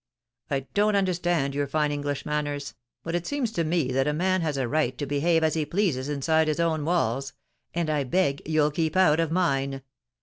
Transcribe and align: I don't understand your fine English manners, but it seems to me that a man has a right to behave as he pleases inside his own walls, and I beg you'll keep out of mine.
I 0.49 0.61
don't 0.73 0.95
understand 0.95 1.53
your 1.53 1.67
fine 1.67 1.91
English 1.91 2.25
manners, 2.25 2.73
but 3.03 3.13
it 3.13 3.27
seems 3.27 3.51
to 3.51 3.63
me 3.63 3.91
that 3.91 4.07
a 4.07 4.13
man 4.13 4.41
has 4.41 4.57
a 4.57 4.67
right 4.67 4.97
to 4.97 5.05
behave 5.05 5.43
as 5.43 5.53
he 5.53 5.63
pleases 5.63 6.09
inside 6.09 6.47
his 6.47 6.59
own 6.59 6.85
walls, 6.85 7.33
and 7.75 7.87
I 7.87 8.03
beg 8.03 8.41
you'll 8.47 8.71
keep 8.71 8.95
out 8.97 9.19
of 9.19 9.31
mine. 9.31 9.83